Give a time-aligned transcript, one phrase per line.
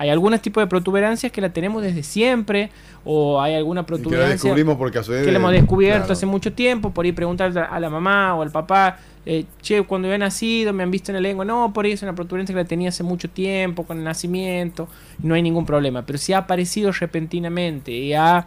[0.00, 2.70] Hay algunos tipos de protuberancias que la tenemos desde siempre,
[3.04, 5.26] o hay alguna protuberancia que la descubrimos por casualidad.
[5.26, 8.50] Que la hemos descubierto hace mucho tiempo, por ahí preguntar a la mamá o al
[8.50, 11.92] papá, eh, che, cuando había nacido me han visto en la lengua, no, por ahí
[11.92, 14.88] es una protuberancia que la tenía hace mucho tiempo, con el nacimiento,
[15.22, 16.06] no hay ningún problema.
[16.06, 18.46] Pero si ha aparecido repentinamente y ha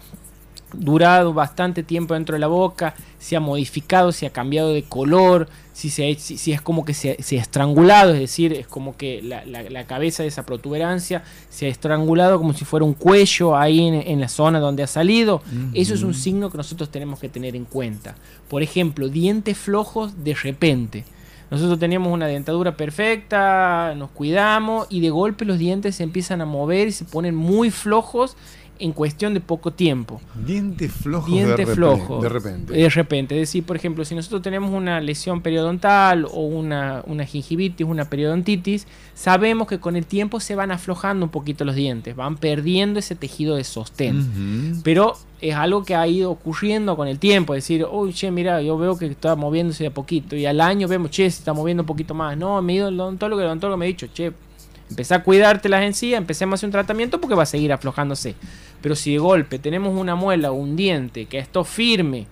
[0.74, 5.48] durado bastante tiempo dentro de la boca, se ha modificado, se ha cambiado de color,
[5.74, 9.84] si, se, si, es como que se, ha estrangulado, es decir, es como que la,
[9.86, 14.28] cabeza de esa protuberancia se ha estrangulado como si fuera un cuello ahí en, la
[14.28, 15.42] zona donde ha salido.
[15.74, 18.16] Eso es un signo que nosotros tenemos que tener en cuenta.
[18.50, 21.06] Por ejemplo, dientes flojos de repente.
[21.54, 26.46] Nosotros teníamos una dentadura perfecta, nos cuidamos y de golpe los dientes se empiezan a
[26.46, 28.36] mover y se ponen muy flojos
[28.80, 30.20] en cuestión de poco tiempo.
[30.46, 31.32] Diente flojo.
[31.32, 32.22] Diente de flojo.
[32.22, 32.74] De repente.
[32.74, 33.36] De repente.
[33.36, 38.06] Es decir, por ejemplo, si nosotros tenemos una lesión periodontal o una, una gingivitis, una
[38.06, 43.00] periodontitis, sabemos que con el tiempo se van aflojando un poquito los dientes, van perdiendo
[43.00, 44.82] ese tejido de sostén.
[44.84, 47.54] Pero es algo que ha ido ocurriendo con el tiempo.
[47.54, 50.36] Es decir, uy, che, mira, yo veo que está moviéndose de a poquito.
[50.36, 52.38] Y al año vemos, che, se está moviendo un poquito más.
[52.38, 54.34] No, me el odontólogo el odontólogo me ha dicho, che,
[54.90, 58.36] Empecé a cuidarte las encías, empecemos a hacer un tratamiento porque va a seguir aflojándose.
[58.84, 62.28] Pero si de golpe tenemos una muela o un diente que está firme,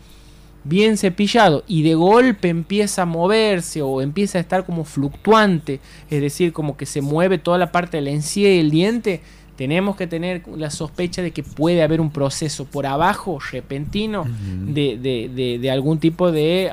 [0.66, 5.80] bien cepillado y de golpe empieza a moverse o empieza a estar como fluctuante,
[6.10, 9.22] es decir, como que se mueve toda la parte de la encía y el diente,
[9.56, 14.26] tenemos que tener la sospecha de que puede haber un proceso por abajo repentino
[14.68, 16.70] de, algún tipo de,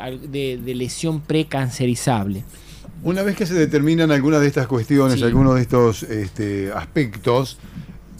[0.66, 2.42] lesión precancerizable.
[3.04, 7.58] Una vez que se determinan algunas de estas cuestiones, algunos de estos este, aspectos,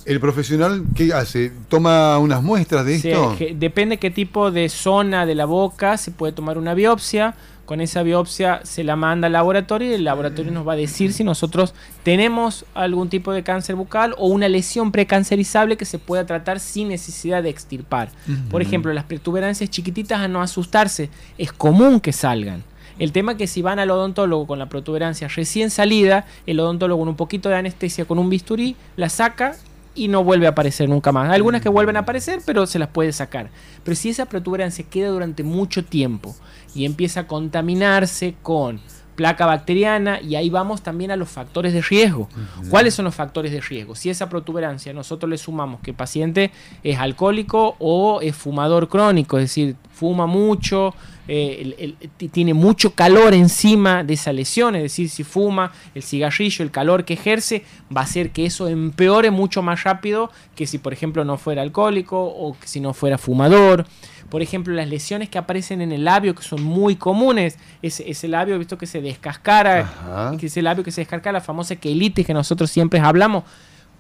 [0.09, 1.53] ¿el profesional qué hace?
[1.69, 3.37] ¿Toma unas muestras de esto?
[3.55, 7.34] depende qué tipo de zona de la boca, se puede tomar una biopsia.
[7.67, 11.12] Con esa biopsia se la manda al laboratorio y el laboratorio nos va a decir
[11.12, 16.25] si nosotros tenemos algún tipo de cáncer bucal o una lesión precancerizable que se pueda
[16.25, 18.09] tratar sin necesidad de extirpar.
[18.51, 22.64] Por ejemplo, las protuberancias chiquititas a no asustarse, es común que salgan.
[22.98, 27.02] El tema es que si van al odontólogo con la protuberancia recién salida, el odontólogo
[27.02, 29.57] con un poquito de anestesia, con un bisturí, la saca
[29.94, 31.30] y no vuelve a aparecer nunca más.
[31.30, 33.50] Algunas que vuelven a aparecer, pero se las puede sacar.
[33.84, 36.34] Pero si esa protuberancia queda durante mucho tiempo
[36.74, 38.80] y empieza a contaminarse con
[39.18, 42.28] placa bacteriana y ahí vamos también a los factores de riesgo.
[42.70, 43.96] ¿Cuáles son los factores de riesgo?
[43.96, 46.52] Si esa protuberancia nosotros le sumamos que el paciente
[46.84, 50.95] es alcohólico o es fumador crónico, es decir, fuma mucho,
[51.27, 51.95] eh,
[52.31, 57.05] tiene mucho calor encima de esa lesión, es decir, si fuma el cigarrillo, el calor
[57.05, 57.64] que ejerce,
[57.95, 61.63] va a hacer que eso empeore mucho más rápido que si, por ejemplo, no fuera
[61.63, 63.86] alcohólico o que si no fuera fumador.
[64.31, 68.29] Por ejemplo, las lesiones que aparecen en el labio, que son muy comunes, ese, ese
[68.29, 72.35] labio, visto que se descascara, que ese labio que se descarga, la famosa quelitis que
[72.35, 73.45] nosotros siempre hablamos,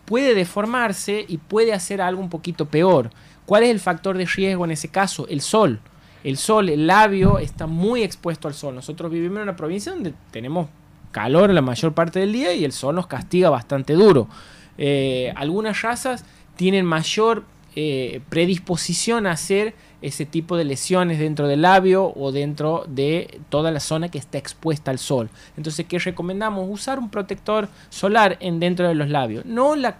[0.08, 3.10] puede deformarse y puede hacer algo un poquito peor.
[3.46, 5.28] ¿Cuál es el factor de riesgo en ese caso?
[5.28, 5.80] El sol
[6.24, 8.74] el sol, el labio está muy expuesto al sol.
[8.74, 10.68] Nosotros vivimos en una provincia donde tenemos
[11.12, 14.28] calor la mayor parte del día y el sol nos castiga bastante duro.
[14.76, 16.24] Eh, algunas razas
[16.56, 17.44] tienen mayor
[17.80, 19.72] eh, predisposición a hacer
[20.02, 24.36] ese tipo de lesiones dentro del labio o dentro de toda la zona que está
[24.36, 25.30] expuesta al sol.
[25.56, 26.66] Entonces, ¿qué recomendamos?
[26.68, 29.44] Usar un protector solar en dentro de los labios.
[29.44, 29.96] No la,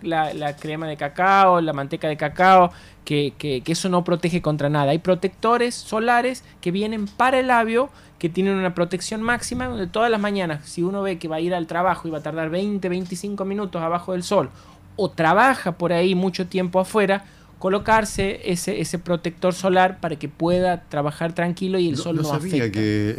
[0.58, 2.72] crema de cacao, la manteca de cacao,
[3.04, 4.90] que, que, eso no protege contra nada.
[4.90, 10.10] Hay protectores solares que vienen para el labio que tienen una protección máxima donde todas
[10.10, 12.50] las mañanas, si uno ve que va a ir al trabajo y va a tardar
[12.50, 14.50] 20, 25 minutos abajo del sol,
[14.96, 17.24] o trabaja por ahí mucho tiempo afuera,
[17.58, 22.28] colocarse ese, ese protector solar para que pueda trabajar tranquilo y el sol no, no
[22.28, 23.14] sabía que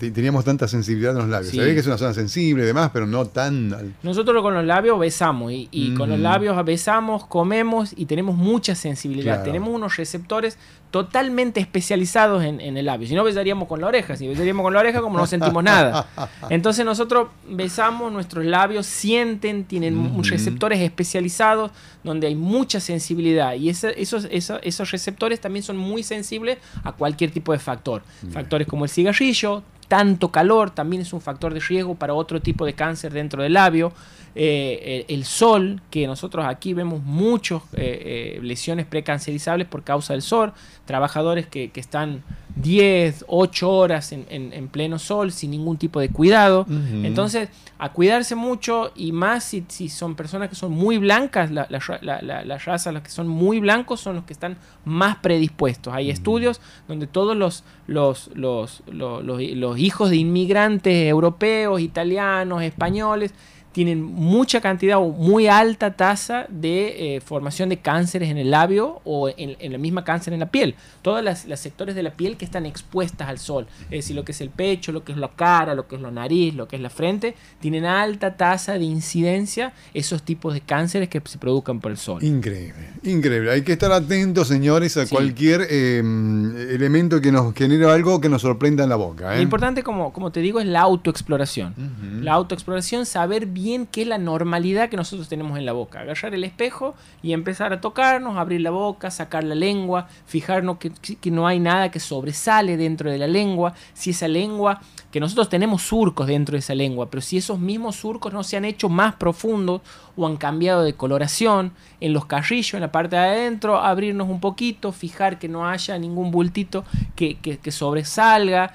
[0.00, 1.54] eh, teníamos tanta sensibilidad en los labios.
[1.54, 3.94] Sabía que es una zona sensible y demás, pero no tan...
[4.02, 9.44] Nosotros con los labios besamos y, con los labios besamos, comemos y tenemos mucha sensibilidad.
[9.44, 10.56] Tenemos unos receptores
[10.90, 13.08] totalmente especializados en, el labio.
[13.08, 14.14] Si no, besaríamos con la oreja.
[14.14, 16.06] Si besaríamos con la oreja, como no sentimos nada.
[16.50, 21.70] Entonces nosotros besamos, nuestros labios sienten, tienen receptores especializados
[22.04, 23.54] donde hay mucha sensibilidad.
[23.54, 28.02] Y esos, esos, receptores también son muy sensibles a cualquier tipo de factor.
[28.32, 32.64] Factores como el cigarrillo, tanto calor también es un factor de riesgo para otro tipo
[32.64, 33.92] de cáncer dentro del labio.
[34.34, 40.22] Eh, el, sol, que nosotros aquí vemos muchas eh, eh, lesiones precancerizables por causa del
[40.22, 40.54] sol,
[40.86, 42.22] trabajadores que, están
[42.56, 46.66] 10, 8 horas en, pleno sol sin ningún tipo de cuidado.
[46.68, 52.94] Entonces, a cuidarse mucho y más si, son personas que son muy blancas, las razas,
[52.94, 55.92] los que son muy blancos son los que están más predispuestos.
[55.94, 63.34] Hay estudios donde todos los, los, los, los hijos de inmigrantes europeos, italianos, españoles,
[63.72, 69.00] tienen mucha cantidad o muy alta tasa de eh, formación de cánceres en el labio
[69.04, 70.74] o en, la misma cáncer en la piel.
[71.00, 74.32] Todos los sectores de la piel que están expuestas al sol, es decir, lo que
[74.32, 76.76] es el pecho, lo que es la cara, lo que es la nariz, lo que
[76.76, 81.80] es la frente, tienen alta tasa de incidencia esos tipos de cánceres que se produzcan
[81.80, 82.22] por el sol.
[82.22, 83.52] Increíble, increíble.
[83.52, 88.42] Hay que estar atentos, señores, a cualquier em, elemento que nos genere algo que nos
[88.42, 89.32] sorprenda en la boca.
[89.32, 89.36] ¿eh?
[89.36, 91.74] Lo importante, como, como te digo, es la autoexploración.
[92.22, 96.00] La autoexploración, saber bien bien qué es la normalidad que nosotros tenemos en la boca.
[96.00, 100.90] Agarrar el espejo y empezar a tocarnos, abrir la boca, sacar la lengua, fijarnos que,
[100.90, 103.74] que no hay nada que sobresale dentro de la lengua.
[103.94, 104.80] Si esa lengua,
[105.10, 108.56] que nosotros tenemos surcos dentro de esa lengua, pero si esos mismos surcos no se
[108.56, 109.82] han hecho más profundos
[110.16, 114.40] o han cambiado de coloración en los carrillos, en la parte de adentro, abrirnos un
[114.40, 118.74] poquito, fijar que no haya ningún bultito que, que sobresalga,